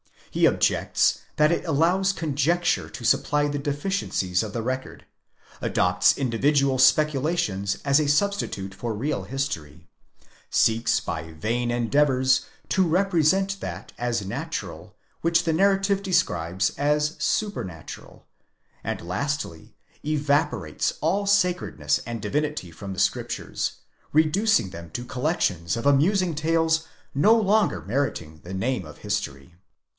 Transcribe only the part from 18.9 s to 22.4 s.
lastly, evaporates all sacredness and